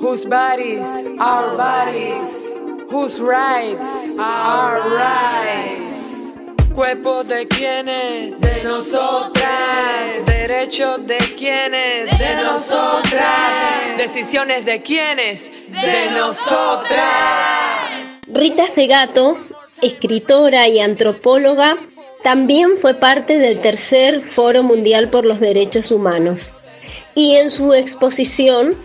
Whose 0.00 0.24
bodies 0.26 1.02
are 1.18 1.56
bodies, 1.56 2.48
whose 2.88 3.20
rights 3.20 4.08
are 4.16 4.78
rights. 4.94 6.14
Cuerpo 6.72 7.24
de 7.24 7.48
quienes, 7.48 8.38
de 8.40 8.62
nosotras. 8.62 10.24
Derechos 10.24 11.04
de 11.04 11.18
quienes, 11.36 12.16
de 12.16 12.34
nosotras. 12.36 13.98
Decisiones 13.98 14.64
de 14.64 14.82
quienes, 14.82 15.50
de 15.68 16.10
nosotras. 16.12 17.02
Rita 18.28 18.68
Segato, 18.68 19.36
escritora 19.82 20.68
y 20.68 20.78
antropóloga, 20.78 21.76
también 22.22 22.76
fue 22.76 22.94
parte 22.94 23.38
del 23.38 23.60
tercer 23.60 24.20
Foro 24.20 24.62
Mundial 24.62 25.08
por 25.08 25.26
los 25.26 25.40
Derechos 25.40 25.90
Humanos. 25.90 26.54
Y 27.16 27.34
en 27.34 27.50
su 27.50 27.74
exposición 27.74 28.76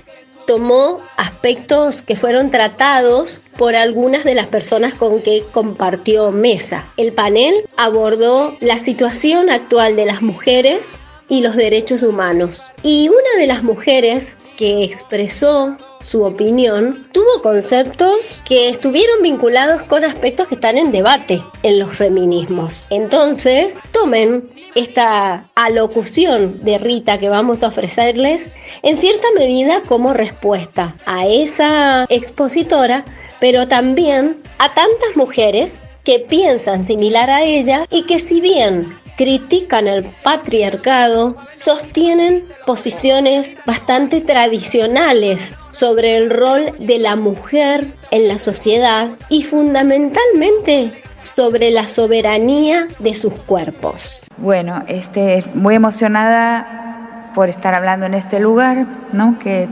tomó 0.45 1.01
aspectos 1.17 2.01
que 2.01 2.15
fueron 2.15 2.51
tratados 2.51 3.41
por 3.57 3.75
algunas 3.75 4.23
de 4.23 4.35
las 4.35 4.47
personas 4.47 4.93
con 4.93 5.21
que 5.21 5.43
compartió 5.51 6.31
mesa. 6.31 6.85
El 6.97 7.13
panel 7.13 7.53
abordó 7.77 8.57
la 8.59 8.77
situación 8.77 9.49
actual 9.49 9.95
de 9.95 10.05
las 10.05 10.21
mujeres 10.21 10.95
y 11.29 11.41
los 11.41 11.55
derechos 11.55 12.03
humanos. 12.03 12.73
Y 12.83 13.09
una 13.09 13.39
de 13.39 13.47
las 13.47 13.63
mujeres 13.63 14.37
que 14.57 14.83
expresó 14.83 15.77
su 16.03 16.23
opinión, 16.23 17.07
tuvo 17.11 17.41
conceptos 17.41 18.43
que 18.45 18.69
estuvieron 18.69 19.21
vinculados 19.21 19.83
con 19.83 20.03
aspectos 20.03 20.47
que 20.47 20.55
están 20.55 20.77
en 20.77 20.91
debate 20.91 21.43
en 21.63 21.79
los 21.79 21.97
feminismos. 21.97 22.87
Entonces, 22.89 23.79
tomen 23.91 24.51
esta 24.75 25.49
alocución 25.55 26.63
de 26.63 26.77
Rita 26.77 27.19
que 27.19 27.29
vamos 27.29 27.63
a 27.63 27.67
ofrecerles 27.67 28.49
en 28.81 28.97
cierta 28.97 29.27
medida 29.37 29.81
como 29.87 30.13
respuesta 30.13 30.95
a 31.05 31.27
esa 31.27 32.05
expositora, 32.09 33.05
pero 33.39 33.67
también 33.67 34.37
a 34.57 34.73
tantas 34.73 35.15
mujeres 35.15 35.81
que 36.03 36.19
piensan 36.19 36.83
similar 36.83 37.29
a 37.29 37.43
ella 37.43 37.85
y 37.89 38.03
que 38.03 38.19
si 38.19 38.41
bien 38.41 39.02
critican 39.17 39.87
el 39.87 40.03
patriarcado, 40.23 41.37
sostienen 41.53 42.43
posiciones 42.65 43.57
bastante 43.65 44.21
tradicionales 44.21 45.57
sobre 45.69 46.17
el 46.17 46.29
rol 46.29 46.73
de 46.79 46.99
la 46.99 47.15
mujer 47.15 47.93
en 48.11 48.27
la 48.27 48.37
sociedad 48.37 49.09
y 49.29 49.43
fundamentalmente 49.43 50.93
sobre 51.17 51.71
la 51.71 51.83
soberanía 51.83 52.87
de 52.99 53.13
sus 53.13 53.33
cuerpos. 53.33 54.27
Bueno, 54.37 54.83
este, 54.87 55.43
muy 55.53 55.75
emocionada 55.75 57.31
por 57.33 57.49
estar 57.49 57.73
hablando 57.73 58.05
en 58.05 58.13
este 58.13 58.39
lugar, 58.39 58.85
¿no? 59.11 59.39
Que, 59.39 59.67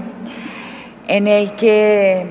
en 1.08 1.28
el 1.28 1.56
que 1.56 2.26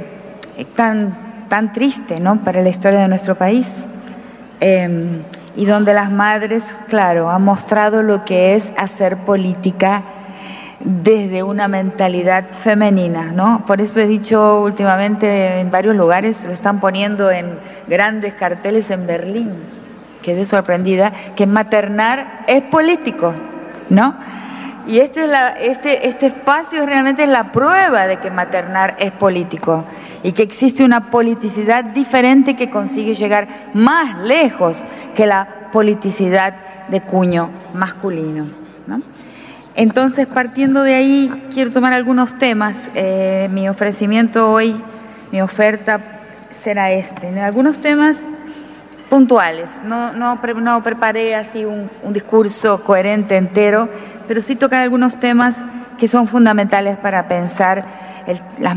es 0.56 0.66
tan, 0.74 1.46
tan 1.48 1.72
triste, 1.72 2.18
¿no? 2.18 2.42
Para 2.44 2.62
la 2.62 2.68
historia 2.68 3.00
de 3.00 3.08
nuestro 3.08 3.36
país. 3.36 3.66
Em, 4.60 5.22
y 5.56 5.66
donde 5.66 5.94
las 5.94 6.10
madres, 6.10 6.62
claro, 6.88 7.30
han 7.30 7.42
mostrado 7.42 8.02
lo 8.02 8.24
que 8.24 8.54
es 8.54 8.72
hacer 8.76 9.16
política 9.18 10.02
desde 10.80 11.42
una 11.42 11.68
mentalidad 11.68 12.46
femenina, 12.52 13.32
¿no? 13.32 13.64
Por 13.66 13.80
eso 13.80 14.00
he 14.00 14.06
dicho 14.06 14.62
últimamente 14.62 15.60
en 15.60 15.70
varios 15.70 15.94
lugares, 15.94 16.44
lo 16.46 16.52
están 16.52 16.80
poniendo 16.80 17.30
en 17.30 17.58
grandes 17.86 18.34
carteles 18.34 18.90
en 18.90 19.06
Berlín, 19.06 19.52
quedé 20.22 20.46
sorprendida, 20.46 21.12
que 21.36 21.46
maternar 21.46 22.44
es 22.46 22.62
político, 22.62 23.34
¿no? 23.90 24.14
Y 24.86 25.00
este, 25.00 25.24
es 25.24 25.28
la, 25.28 25.50
este, 25.50 26.08
este 26.08 26.26
espacio 26.28 26.86
realmente 26.86 27.24
es 27.24 27.28
la 27.28 27.52
prueba 27.52 28.06
de 28.06 28.16
que 28.16 28.30
maternar 28.30 28.96
es 28.98 29.12
político 29.12 29.84
y 30.22 30.32
que 30.32 30.42
existe 30.42 30.84
una 30.84 31.10
politicidad 31.10 31.84
diferente 31.84 32.56
que 32.56 32.70
consigue 32.70 33.14
llegar 33.14 33.48
más 33.74 34.18
lejos 34.18 34.84
que 35.14 35.26
la 35.26 35.70
politicidad 35.72 36.54
de 36.88 37.00
cuño 37.00 37.50
masculino. 37.74 38.46
Entonces, 39.76 40.26
partiendo 40.26 40.82
de 40.82 40.94
ahí, 40.94 41.48
quiero 41.54 41.70
tomar 41.70 41.92
algunos 41.92 42.36
temas. 42.38 42.90
Eh, 42.94 43.48
mi 43.52 43.68
ofrecimiento 43.68 44.52
hoy, 44.52 44.74
mi 45.30 45.40
oferta 45.40 46.00
será 46.60 46.90
este. 46.90 47.40
Algunos 47.40 47.80
temas 47.80 48.18
puntuales. 49.08 49.80
No, 49.84 50.12
no, 50.12 50.38
no 50.60 50.82
preparé 50.82 51.34
así 51.34 51.64
un, 51.64 51.88
discurso 52.12 52.82
coherente 52.84 53.36
entero, 53.36 53.88
pero 54.26 54.40
sí 54.40 54.56
tocar 54.56 54.82
algunos 54.82 55.18
temas 55.18 55.56
que 55.98 56.08
son 56.08 56.28
fundamentales 56.28 56.96
para 56.96 57.28
pensar 57.28 57.84
las, 58.58 58.76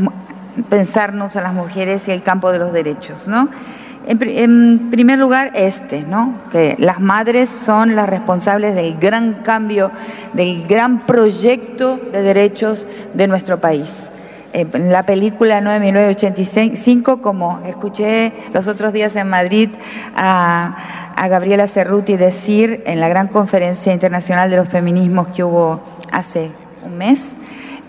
pensarnos 0.68 1.36
a 1.36 1.42
las 1.42 1.54
mujeres 1.54 2.08
y 2.08 2.10
el 2.10 2.22
campo 2.22 2.52
de 2.52 2.58
los 2.58 2.72
derechos, 2.72 3.28
¿no? 3.28 3.48
En, 4.06 4.90
primer 4.90 5.18
lugar, 5.18 5.52
este, 5.54 6.02
¿no? 6.02 6.34
Que 6.52 6.76
las 6.78 7.00
madres 7.00 7.48
son 7.48 7.96
las 7.96 8.06
responsables 8.06 8.74
del 8.74 8.98
gran 8.98 9.34
cambio, 9.42 9.90
del 10.34 10.66
gran 10.66 11.06
proyecto 11.06 11.96
de 11.96 12.20
derechos 12.20 12.86
de 13.14 13.26
nuestro 13.26 13.60
país. 13.60 14.10
En 14.52 14.92
la 14.92 15.04
película 15.04 15.60
1985, 15.60 17.20
como 17.22 17.60
escuché 17.66 18.32
los 18.52 18.68
otros 18.68 18.92
días 18.92 19.16
en 19.16 19.28
Madrid 19.28 19.70
a, 20.14 21.14
a 21.16 21.28
Gabriela 21.28 21.66
Cerruti 21.66 22.16
decir 22.16 22.82
en 22.86 23.00
la 23.00 23.08
gran 23.08 23.28
conferencia 23.28 23.92
internacional 23.92 24.50
de 24.50 24.56
los 24.56 24.68
feminismos 24.68 25.28
que 25.28 25.42
hubo 25.42 25.80
hace 26.12 26.50
un 26.84 26.98
mes, 26.98 27.34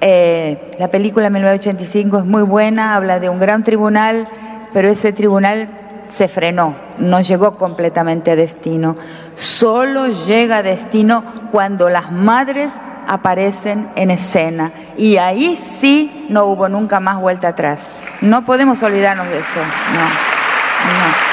eh, 0.02 0.72
la 0.78 0.90
película 0.90 1.30
1985 1.30 2.20
es 2.20 2.26
muy 2.26 2.44
buena, 2.44 2.96
habla 2.96 3.20
de 3.20 3.30
un 3.30 3.40
gran 3.40 3.64
tribunal, 3.64 4.28
pero 4.74 4.88
ese 4.90 5.14
tribunal 5.14 5.70
se 6.08 6.28
frenó, 6.28 6.76
no 6.98 7.22
llegó 7.22 7.58
completamente 7.58 8.32
a 8.32 8.36
destino. 8.36 8.96
Solo 9.36 10.08
llega 10.08 10.58
a 10.58 10.64
destino 10.64 11.24
cuando 11.52 11.90
las 11.90 12.12
madres 12.12 12.72
aparecen 13.08 13.90
en 13.96 14.12
escena. 14.12 14.72
Y 14.98 15.18
ahí 15.18 15.56
sí 15.56 16.28
no 16.30 16.46
hubo 16.46 16.70
nunca 16.70 17.00
más 17.00 17.20
vuelta 17.20 17.50
atrás. 17.50 17.94
No 18.22 18.46
podemos 18.46 18.82
olvidarnos 18.84 19.28
de 19.28 19.40
eso. 19.40 19.60
No, 19.94 20.02
no. 20.02 21.25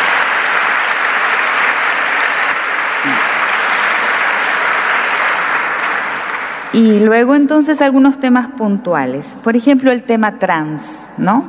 Y 6.73 7.01
luego 7.01 7.35
entonces 7.35 7.83
algunos 7.83 8.19
temas 8.19 8.49
puntuales. 8.49 9.39
Por 9.45 9.57
ejemplo, 9.57 9.93
el 9.93 10.05
tema 10.05 10.39
trans, 10.39 11.11
¿no? 11.19 11.45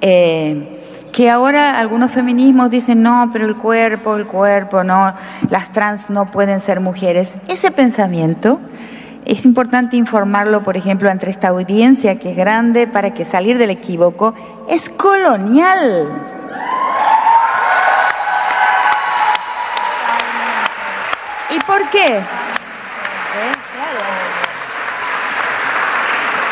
Eh, 0.00 0.78
que 1.12 1.28
ahora 1.28 1.78
algunos 1.78 2.10
feminismos 2.10 2.70
dicen, 2.70 3.02
no, 3.02 3.30
pero 3.32 3.46
el 3.46 3.56
cuerpo, 3.56 4.16
el 4.16 4.26
cuerpo, 4.26 4.82
no, 4.84 5.12
las 5.50 5.72
trans 5.72 6.08
no 6.08 6.30
pueden 6.30 6.60
ser 6.60 6.80
mujeres. 6.80 7.36
Ese 7.48 7.70
pensamiento 7.70 8.60
es 9.26 9.44
importante 9.44 9.96
informarlo, 9.96 10.62
por 10.62 10.76
ejemplo, 10.76 11.10
ante 11.10 11.28
esta 11.28 11.48
audiencia 11.48 12.18
que 12.18 12.30
es 12.30 12.36
grande 12.36 12.86
para 12.86 13.12
que 13.12 13.24
salir 13.24 13.58
del 13.58 13.70
equívoco 13.70 14.34
es 14.68 14.88
colonial. 14.88 16.08
¿Y 21.50 21.58
por 21.60 21.88
qué? 21.90 22.20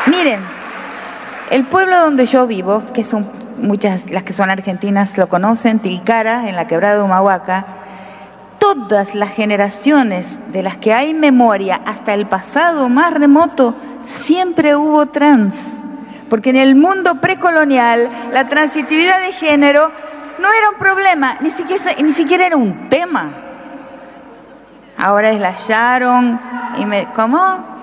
Miren, 0.09 0.41
el 1.51 1.65
pueblo 1.65 2.01
donde 2.01 2.25
yo 2.25 2.47
vivo, 2.47 2.83
que 2.95 3.05
son 3.05 3.29
muchas, 3.59 4.11
las 4.11 4.23
que 4.23 4.33
son 4.33 4.49
argentinas 4.49 5.19
lo 5.19 5.29
conocen, 5.29 5.81
Tilcara, 5.81 6.49
en 6.49 6.57
la 6.57 6.67
quebrada 6.67 6.95
de 6.95 7.03
Humahuaca, 7.03 7.67
todas 8.59 9.15
las 9.15 9.31
generaciones 9.31 10.39
de 10.51 10.63
las 10.63 10.79
que 10.79 10.95
hay 10.95 11.13
memoria 11.13 11.81
hasta 11.85 12.15
el 12.15 12.27
pasado 12.27 12.89
más 12.89 13.13
remoto, 13.13 13.75
siempre 14.07 14.75
hubo 14.75 15.07
trans. 15.07 15.61
Porque 16.31 16.51
en 16.51 16.57
el 16.57 16.75
mundo 16.75 17.17
precolonial 17.21 18.09
la 18.33 18.49
transitividad 18.49 19.21
de 19.21 19.33
género 19.33 19.93
no 20.39 20.49
era 20.51 20.71
un 20.71 20.77
problema, 20.79 21.37
ni 21.41 21.51
siquiera, 21.51 21.85
ni 22.03 22.13
siquiera 22.13 22.47
era 22.47 22.57
un 22.57 22.89
tema. 22.89 23.27
Ahora 24.97 25.31
es 25.31 25.41
la 25.41 25.53
Sharon 25.53 26.41
y 26.79 26.87
me... 26.87 27.09
¿Cómo? 27.15 27.78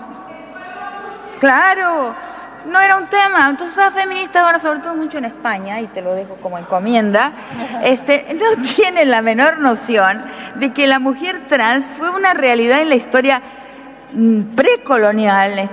Claro, 1.39 2.15
no 2.65 2.79
era 2.79 2.97
un 2.97 3.07
tema. 3.07 3.49
Entonces 3.49 3.77
las 3.77 3.93
feministas 3.93 4.43
ahora, 4.43 4.59
sobre 4.59 4.79
todo 4.79 4.95
mucho 4.95 5.17
en 5.17 5.25
España, 5.25 5.79
y 5.79 5.87
te 5.87 6.01
lo 6.01 6.13
dejo 6.13 6.35
como 6.35 6.57
encomienda, 6.57 7.31
este, 7.83 8.35
no 8.35 8.63
tienen 8.75 9.11
la 9.11 9.21
menor 9.21 9.59
noción 9.59 10.23
de 10.55 10.73
que 10.73 10.87
la 10.87 10.99
mujer 10.99 11.47
trans 11.47 11.95
fue 11.97 12.09
una 12.09 12.33
realidad 12.33 12.81
en 12.81 12.89
la 12.89 12.95
historia 12.95 13.41
precolonial, 14.55 15.69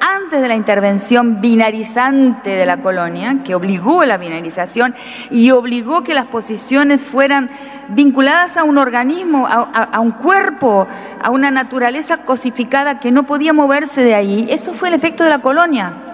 antes 0.00 0.42
de 0.42 0.48
la 0.48 0.54
intervención 0.54 1.40
binarizante 1.40 2.50
de 2.50 2.66
la 2.66 2.78
colonia, 2.78 3.38
que 3.44 3.54
obligó 3.54 4.04
la 4.04 4.16
binarización 4.16 4.94
y 5.30 5.50
obligó 5.50 6.02
que 6.02 6.14
las 6.14 6.26
posiciones 6.26 7.04
fueran 7.04 7.50
vinculadas 7.88 8.56
a 8.56 8.64
un 8.64 8.78
organismo, 8.78 9.46
a, 9.48 10.00
un 10.00 10.12
cuerpo, 10.12 10.88
a 11.22 11.30
una 11.30 11.50
naturaleza 11.50 12.18
cosificada 12.18 13.00
que 13.00 13.12
no 13.12 13.26
podía 13.26 13.52
moverse 13.52 14.02
de 14.02 14.14
ahí. 14.14 14.46
Eso 14.50 14.74
fue 14.74 14.88
el 14.88 14.94
efecto 14.94 15.24
de 15.24 15.30
la 15.30 15.40
colonia. 15.40 16.05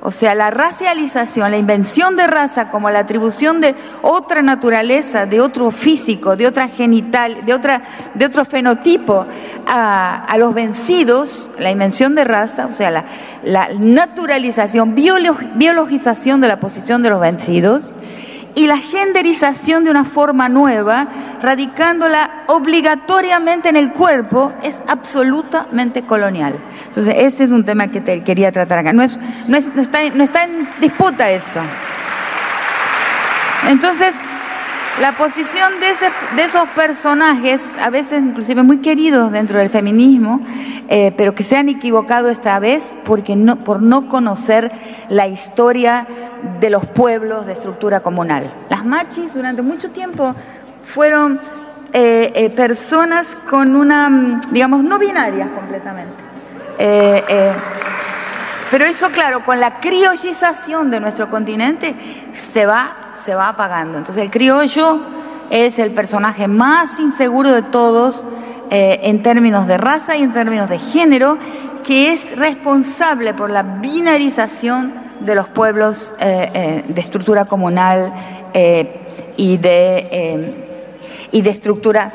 O 0.00 0.12
sea, 0.12 0.34
la 0.36 0.50
racialización, 0.50 1.50
la 1.50 1.56
invención 1.56 2.14
de 2.14 2.28
raza 2.28 2.70
como 2.70 2.88
la 2.88 3.00
atribución 3.00 3.60
de 3.60 3.74
otra 4.02 4.42
naturaleza, 4.42 5.26
de 5.26 5.40
otro 5.40 5.72
físico, 5.72 6.36
de 6.36 6.46
otra 6.46 6.68
genital, 6.68 7.44
de, 7.44 7.52
otra, 7.52 7.82
de 8.14 8.24
otro 8.24 8.44
fenotipo 8.44 9.26
a, 9.66 10.36
los 10.38 10.54
vencidos, 10.54 11.50
la 11.58 11.72
invención 11.72 12.14
de 12.14 12.22
raza, 12.22 12.66
o 12.66 12.72
sea, 12.72 12.92
la, 12.92 13.06
la 13.42 13.70
naturalización, 13.76 14.94
biologización 14.94 16.40
de 16.40 16.48
la 16.48 16.60
posición 16.60 17.02
de 17.02 17.10
los 17.10 17.20
vencidos, 17.20 17.94
y 18.58 18.66
la 18.66 18.78
genderización 18.78 19.84
de 19.84 19.90
una 19.92 20.04
forma 20.04 20.48
nueva, 20.48 21.06
radicándola 21.40 22.42
obligatoriamente 22.48 23.68
en 23.68 23.76
el 23.76 23.92
cuerpo, 23.92 24.52
es 24.64 24.74
absolutamente 24.88 26.02
colonial. 26.02 26.58
Entonces, 26.86 27.14
ese 27.18 27.44
es 27.44 27.52
un 27.52 27.64
tema 27.64 27.86
que 27.86 28.00
te 28.00 28.24
quería 28.24 28.50
tratar 28.50 28.78
acá. 28.78 28.92
No, 28.92 29.04
es, 29.04 29.16
no, 29.46 29.56
está, 29.56 30.02
en 30.02 30.68
disputa 30.80 31.30
eso. 31.30 31.60
Entonces, 33.68 34.16
la 35.00 35.12
posición 35.12 35.74
de, 35.78 36.42
esos 36.42 36.68
personajes, 36.70 37.62
a 37.80 37.90
veces 37.90 38.20
inclusive 38.20 38.64
muy 38.64 38.78
queridos 38.78 39.30
dentro 39.30 39.60
del 39.60 39.70
feminismo, 39.70 40.40
eh, 40.88 41.12
pero 41.16 41.32
que 41.32 41.44
se 41.44 41.56
han 41.56 41.68
equivocado 41.68 42.28
esta 42.28 42.58
vez 42.58 42.92
porque 43.04 43.36
por 43.64 43.82
no 43.82 44.08
conocer 44.08 44.72
la 45.08 45.28
historia 45.28 46.08
de 46.60 46.70
los 46.70 46.86
pueblos 46.86 47.46
de 47.46 47.52
estructura 47.52 48.00
comunal. 48.00 48.50
Las 48.70 48.84
machis 48.84 49.34
durante 49.34 49.62
mucho 49.62 49.90
tiempo 49.90 50.34
fueron 50.84 51.40
eh, 51.92 52.32
eh, 52.34 52.50
personas 52.50 53.36
con 53.48 53.76
una, 53.76 54.40
digamos, 54.50 54.82
no 54.82 54.98
binarias 54.98 55.48
completamente. 55.50 56.14
pero 58.70 58.84
eso, 58.84 59.10
claro, 59.10 59.44
con 59.44 59.58
la 59.60 59.80
criollización 59.80 60.90
de 60.90 61.00
nuestro 61.00 61.30
continente 61.30 61.94
se 62.32 62.66
va 62.66 63.08
se 63.18 63.34
va 63.34 63.48
apagando. 63.48 63.98
Entonces 63.98 64.22
el 64.22 64.30
criollo 64.30 65.00
es 65.50 65.78
el 65.78 65.90
personaje 65.90 66.48
más 66.48 66.98
inseguro 66.98 67.52
de 67.52 67.62
todos 67.62 68.24
eh, 68.70 69.00
en 69.02 69.22
términos 69.22 69.66
de 69.66 69.78
raza 69.78 70.16
y 70.16 70.22
en 70.22 70.32
términos 70.32 70.68
de 70.68 70.78
género, 70.78 71.38
que 71.84 72.12
es 72.12 72.36
responsable 72.36 73.34
por 73.34 73.50
la 73.50 73.62
binarización 73.62 75.07
de 75.20 75.34
los 75.34 75.48
pueblos 75.48 76.12
eh, 76.20 76.50
eh, 76.54 76.84
de 76.88 77.00
estructura 77.00 77.44
comunal 77.44 78.12
y, 79.36 79.56
de, 79.56 80.54
y 81.30 81.42
de 81.42 81.50
estructura 81.50 82.12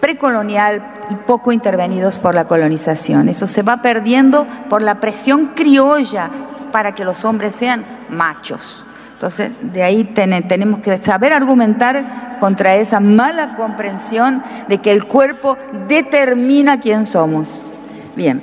precolonial 0.00 0.94
y 1.10 1.14
poco 1.14 1.52
intervenidos 1.52 2.18
por 2.18 2.34
la 2.34 2.46
colonización. 2.46 3.28
Eso 3.28 3.46
se 3.46 3.62
va 3.62 3.82
perdiendo 3.82 4.46
por 4.68 4.82
la 4.82 5.00
presión 5.00 5.52
criolla 5.54 6.30
para 6.72 6.94
que 6.94 7.04
los 7.04 7.24
hombres 7.24 7.54
sean 7.54 7.84
machos. 8.08 8.84
Entonces, 9.12 9.52
de 9.60 9.82
ahí 9.82 10.04
tenemos 10.04 10.80
que 10.80 11.02
saber 11.02 11.32
argumentar 11.32 12.36
contra 12.38 12.76
esa 12.76 13.00
mala 13.00 13.56
comprensión 13.56 14.44
de 14.68 14.78
que 14.78 14.92
el 14.92 15.06
cuerpo 15.06 15.58
determina 15.88 16.78
quién 16.78 17.04
somos. 17.04 17.66
Bien, 18.14 18.40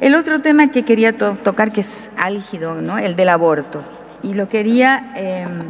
el 0.00 0.14
otro 0.14 0.40
tema 0.40 0.70
que 0.70 0.84
quería 0.84 1.16
tocar, 1.16 1.72
que 1.72 1.82
es 1.82 2.08
álgido, 2.16 2.80
¿no? 2.80 2.98
el 2.98 3.16
del 3.16 3.28
aborto, 3.28 3.82
y 4.22 4.34
lo 4.34 4.48
quería 4.48 5.12
em, 5.14 5.60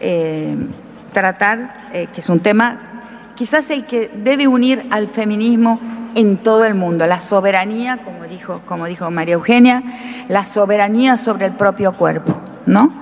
em, 0.00 0.68
tratar, 1.12 1.88
eh, 1.92 2.06
que 2.12 2.20
es 2.20 2.28
un 2.28 2.40
tema 2.40 2.92
quizás 3.34 3.70
el 3.70 3.86
que 3.86 4.10
debe 4.14 4.46
unir 4.46 4.86
al 4.90 5.08
feminismo 5.08 5.80
en 6.14 6.36
todo 6.38 6.64
el 6.64 6.74
mundo, 6.74 7.06
la 7.06 7.20
soberanía, 7.20 7.98
como 7.98 8.24
dijo, 8.24 8.60
como 8.66 8.86
dijo 8.86 9.10
María 9.10 9.34
Eugenia, 9.34 9.82
la 10.28 10.44
soberanía 10.44 11.16
sobre 11.16 11.46
el 11.46 11.52
propio 11.52 11.94
cuerpo, 11.94 12.36
¿no? 12.66 12.92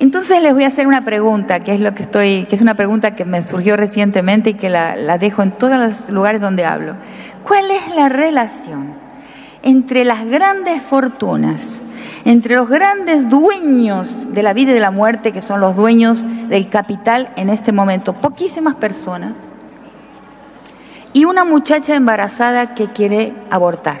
Entonces 0.00 0.42
les 0.42 0.54
voy 0.54 0.64
a 0.64 0.68
hacer 0.68 0.86
una 0.86 1.04
pregunta, 1.04 1.60
que 1.60 1.74
es 1.74 1.80
lo 1.80 1.94
que 1.94 2.02
estoy, 2.02 2.46
que 2.46 2.56
es 2.56 2.62
una 2.62 2.74
pregunta 2.74 3.14
que 3.14 3.26
me 3.26 3.42
surgió 3.42 3.76
recientemente 3.76 4.50
y 4.50 4.54
que 4.54 4.70
la, 4.70 4.96
la 4.96 5.18
dejo 5.18 5.42
en 5.42 5.52
todos 5.52 5.78
los 5.78 6.08
lugares 6.08 6.40
donde 6.40 6.64
hablo. 6.64 6.94
¿Cuál 7.46 7.70
es 7.70 7.86
la 7.94 8.08
relación 8.08 8.94
entre 9.62 10.06
las 10.06 10.24
grandes 10.24 10.82
fortunas, 10.82 11.82
entre 12.24 12.54
los 12.54 12.66
grandes 12.66 13.28
dueños 13.28 14.32
de 14.32 14.42
la 14.42 14.54
vida 14.54 14.70
y 14.70 14.74
de 14.74 14.80
la 14.80 14.90
muerte, 14.90 15.32
que 15.32 15.42
son 15.42 15.60
los 15.60 15.76
dueños 15.76 16.24
del 16.48 16.70
capital 16.70 17.30
en 17.36 17.50
este 17.50 17.70
momento, 17.70 18.14
poquísimas 18.14 18.76
personas, 18.76 19.36
y 21.12 21.26
una 21.26 21.44
muchacha 21.44 21.94
embarazada 21.94 22.74
que 22.74 22.88
quiere 22.88 23.34
abortar? 23.50 23.98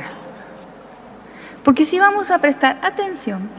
Porque 1.62 1.84
si 1.84 1.98
vamos 1.98 2.30
a 2.30 2.38
prestar 2.38 2.78
atención, 2.82 3.50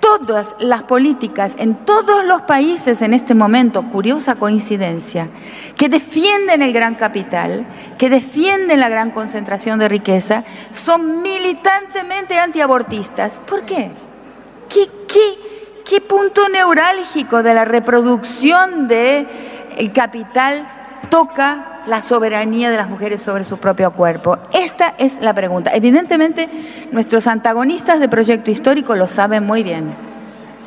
todas 0.00 0.56
las 0.58 0.82
políticas 0.82 1.54
en 1.58 1.74
todos 1.74 2.24
los 2.24 2.42
países 2.42 3.02
en 3.02 3.14
este 3.14 3.34
momento, 3.34 3.82
curiosa 3.84 4.34
coincidencia, 4.34 5.28
que 5.76 5.88
defienden 5.88 6.62
el 6.62 6.72
gran 6.72 6.94
capital, 6.94 7.66
que 7.98 8.10
defienden 8.10 8.80
la 8.80 8.88
gran 8.88 9.10
concentración 9.10 9.78
de 9.78 9.88
riqueza, 9.88 10.44
son 10.72 11.22
militantemente 11.22 12.38
antiabortistas. 12.38 13.40
¿Por 13.46 13.62
qué? 13.62 13.90
¿Qué, 14.68 16.00
punto 16.00 16.48
neurálgico 16.48 17.42
de 17.42 17.52
la 17.52 17.64
reproducción 17.64 18.88
del 18.88 19.26
el 19.76 19.92
capital 19.92 20.68
toca 21.08 21.69
la 21.86 22.02
soberanía 22.02 22.70
de 22.70 22.76
las 22.76 22.88
mujeres 22.88 23.22
sobre 23.22 23.44
su 23.44 23.58
propio 23.58 23.92
cuerpo? 23.92 24.38
Esta 24.52 24.94
es 24.98 25.20
la 25.20 25.34
pregunta. 25.34 25.70
Evidentemente, 25.74 26.48
nuestros 26.92 27.26
antagonistas 27.26 28.00
de 28.00 28.08
proyecto 28.08 28.50
histórico 28.50 28.94
lo 28.94 29.06
saben 29.06 29.46
muy 29.46 29.62
bien. 29.62 29.92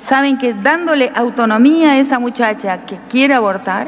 Saben 0.02 0.38
que 0.38 0.54
dándole 0.54 1.12
autonomía 1.16 1.92
a 1.92 1.98
esa 1.98 2.20
muchacha 2.20 2.86
que 2.86 3.00
quiere 3.10 3.34
abortar, 3.34 3.88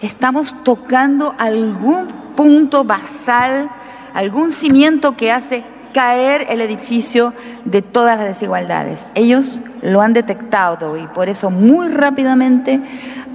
estamos 0.00 0.54
tocando 0.64 1.34
algún 1.38 2.08
punto 2.36 2.84
basal, 2.84 3.70
algún 4.14 4.50
cimiento 4.50 5.16
que 5.16 5.30
hace 5.30 5.64
caer 5.92 6.46
el 6.48 6.60
edificio 6.60 7.32
de 7.64 7.82
todas 7.82 8.18
las 8.18 8.26
desigualdades. 8.26 9.06
Ellos 9.14 9.60
lo 9.82 10.00
han 10.00 10.12
detectado 10.12 10.96
y 10.96 11.06
por 11.08 11.28
eso 11.28 11.50
muy 11.50 11.88
rápidamente 11.88 12.80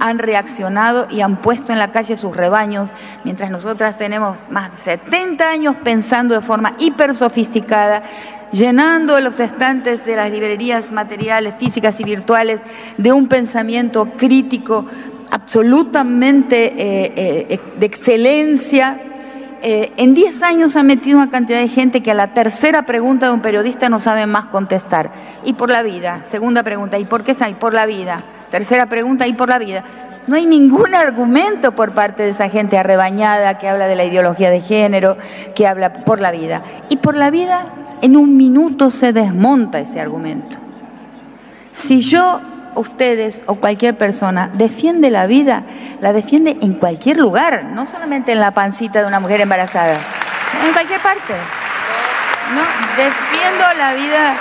han 0.00 0.18
reaccionado 0.18 1.06
y 1.10 1.20
han 1.20 1.36
puesto 1.36 1.72
en 1.72 1.78
la 1.78 1.90
calle 1.90 2.16
sus 2.16 2.36
rebaños, 2.36 2.90
mientras 3.24 3.50
nosotras 3.50 3.96
tenemos 3.96 4.46
más 4.50 4.70
de 4.70 4.76
70 4.76 5.48
años 5.48 5.76
pensando 5.82 6.34
de 6.34 6.40
forma 6.40 6.74
hiper 6.78 7.14
sofisticada, 7.14 8.02
llenando 8.52 9.20
los 9.20 9.40
estantes 9.40 10.04
de 10.04 10.16
las 10.16 10.30
librerías 10.30 10.90
materiales, 10.90 11.54
físicas 11.58 11.98
y 12.00 12.04
virtuales 12.04 12.60
de 12.96 13.12
un 13.12 13.28
pensamiento 13.28 14.12
crítico 14.16 14.86
absolutamente 15.30 16.66
eh, 16.66 17.46
eh, 17.48 17.60
de 17.78 17.86
excelencia 17.86 19.07
eh, 19.62 19.92
en 19.96 20.14
10 20.14 20.42
años 20.42 20.76
ha 20.76 20.82
metido 20.82 21.18
una 21.18 21.30
cantidad 21.30 21.60
de 21.60 21.68
gente 21.68 22.02
que 22.02 22.10
a 22.10 22.14
la 22.14 22.34
tercera 22.34 22.86
pregunta 22.86 23.26
de 23.26 23.32
un 23.32 23.40
periodista 23.40 23.88
no 23.88 24.00
sabe 24.00 24.26
más 24.26 24.46
contestar. 24.46 25.10
Y 25.44 25.54
por 25.54 25.70
la 25.70 25.82
vida. 25.82 26.22
Segunda 26.24 26.62
pregunta, 26.62 26.98
¿y 26.98 27.04
por 27.04 27.24
qué 27.24 27.32
están? 27.32 27.50
Y 27.50 27.54
por 27.54 27.74
la 27.74 27.86
vida. 27.86 28.22
Tercera 28.50 28.86
pregunta, 28.86 29.26
¿y 29.26 29.32
por 29.32 29.48
la 29.48 29.58
vida? 29.58 29.84
No 30.26 30.36
hay 30.36 30.44
ningún 30.44 30.94
argumento 30.94 31.74
por 31.74 31.92
parte 31.92 32.22
de 32.22 32.30
esa 32.30 32.50
gente 32.50 32.76
arrebañada 32.76 33.58
que 33.58 33.68
habla 33.68 33.86
de 33.86 33.96
la 33.96 34.04
ideología 34.04 34.50
de 34.50 34.60
género, 34.60 35.16
que 35.54 35.66
habla 35.66 35.92
por 36.04 36.20
la 36.20 36.30
vida. 36.30 36.62
Y 36.88 36.98
por 36.98 37.16
la 37.16 37.30
vida, 37.30 37.66
en 38.02 38.16
un 38.16 38.36
minuto 38.36 38.90
se 38.90 39.12
desmonta 39.12 39.80
ese 39.80 40.00
argumento. 40.00 40.56
Si 41.72 42.00
yo 42.00 42.40
ustedes 42.78 43.42
o 43.46 43.56
cualquier 43.56 43.96
persona 43.96 44.50
defiende 44.54 45.10
la 45.10 45.26
vida, 45.26 45.64
la 46.00 46.12
defiende 46.12 46.56
en 46.60 46.74
cualquier 46.74 47.18
lugar, 47.18 47.64
no 47.64 47.86
solamente 47.86 48.32
en 48.32 48.40
la 48.40 48.52
pancita 48.52 49.00
de 49.00 49.06
una 49.06 49.20
mujer 49.20 49.40
embarazada, 49.40 49.98
en 50.64 50.72
cualquier 50.72 51.00
parte. 51.00 51.34
No, 52.54 52.62
defiendo 52.96 53.64
la 53.76 53.94
vida. 53.94 54.34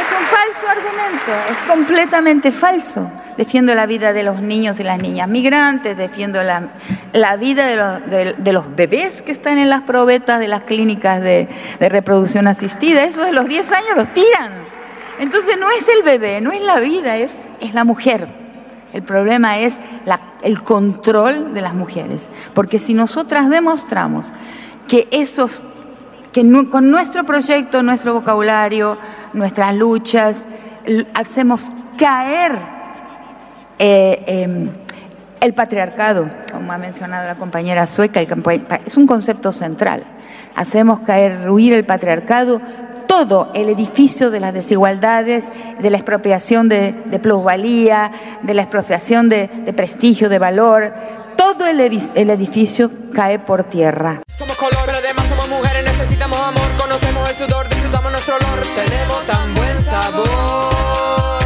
es 0.00 0.06
un 0.16 0.24
falso 0.26 0.68
argumento, 0.68 1.32
es 1.50 1.68
completamente 1.68 2.52
falso. 2.52 3.10
Defiendo 3.36 3.74
la 3.74 3.86
vida 3.86 4.12
de 4.12 4.22
los 4.22 4.40
niños 4.40 4.78
y 4.78 4.84
las 4.84 4.96
niñas 5.00 5.26
migrantes, 5.26 5.96
defiendo 5.96 6.44
la, 6.44 6.68
la 7.12 7.36
vida 7.36 7.66
de 7.66 8.52
los, 8.52 8.76
bebés 8.76 9.22
que 9.22 9.32
están 9.32 9.58
en 9.58 9.68
las 9.68 9.82
probetas 9.82 10.38
de 10.38 10.46
las 10.46 10.62
clínicas 10.62 11.20
de, 11.20 11.48
de 11.80 11.88
reproducción 11.88 12.46
asistida. 12.46 13.02
Esos 13.02 13.26
de 13.26 13.32
los 13.32 13.48
10 13.48 13.72
años 13.72 13.96
los 13.96 14.08
tiran. 14.12 14.73
Entonces 15.18 15.56
no 15.58 15.70
es 15.70 15.88
el 15.88 16.02
bebé, 16.02 16.40
no 16.40 16.52
es 16.52 16.60
la 16.60 16.80
vida, 16.80 17.16
es, 17.16 17.36
es 17.60 17.74
la 17.74 17.84
mujer. 17.84 18.28
El 18.92 19.02
problema 19.02 19.58
es 19.58 19.78
el 20.42 20.62
control 20.62 21.52
de 21.52 21.60
las 21.60 21.74
mujeres. 21.74 22.30
Porque 22.54 22.78
si 22.78 22.94
nosotras 22.94 23.50
demostramos 23.50 24.32
que 24.86 25.08
esos, 25.10 25.64
que 26.32 26.42
con 26.70 26.90
nuestro 26.90 27.24
proyecto, 27.24 27.82
nuestro 27.82 28.14
vocabulario, 28.14 28.96
nuestras 29.32 29.74
luchas, 29.74 30.46
hacemos 31.14 31.66
caer 31.96 32.52
eh, 33.78 34.22
em, 34.26 34.70
el 35.40 35.54
patriarcado, 35.54 36.30
como 36.52 36.72
ha 36.72 36.78
mencionado 36.78 37.26
la 37.26 37.34
compañera 37.34 37.86
sueca, 37.86 38.20
es 38.20 38.96
un 38.96 39.06
concepto 39.06 39.52
central. 39.52 40.04
hacemos 40.54 41.00
caer, 41.00 41.44
ruir 41.44 41.72
el 41.72 41.84
patriarcado, 41.84 42.60
todo 43.16 43.48
el 43.54 43.68
edificio 43.68 44.32
de 44.32 44.40
las 44.40 44.52
desigualdades, 44.52 45.52
de 45.78 45.88
la 45.88 45.98
expropiación 45.98 46.68
de, 46.68 46.92
plusvalía, 47.22 48.10
de 48.42 48.54
la 48.54 48.62
expropiación 48.62 49.28
de, 49.28 49.46
prestigio, 49.76 50.28
de 50.28 50.40
valor, 50.40 50.92
todo 51.36 51.64
el, 51.68 51.78
el, 51.80 52.30
edificio 52.30 52.90
cae 53.14 53.38
por 53.38 53.62
tierra. 53.62 54.22
Somos 54.36 54.56
color, 54.56 54.90
además 54.90 55.26
somos 55.28 55.48
mujeres, 55.48 55.84
necesitamos 55.84 56.38
amor, 56.40 56.68
conocemos 56.76 57.30
el 57.30 57.36
sudor, 57.36 57.68
disfrutamos 57.68 58.10
nuestro 58.10 58.34
olor, 58.34 58.60
tenemos 58.74 59.26
tan 59.26 59.54
buen 59.54 59.82
sabor. 59.82 61.43